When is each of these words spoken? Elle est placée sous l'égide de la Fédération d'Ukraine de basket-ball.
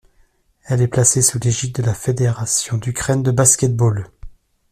Elle 0.65 0.81
est 0.81 0.87
placée 0.87 1.21
sous 1.21 1.37
l'égide 1.37 1.75
de 1.75 1.83
la 1.83 1.93
Fédération 1.93 2.77
d'Ukraine 2.79 3.21
de 3.21 3.29
basket-ball. 3.29 4.09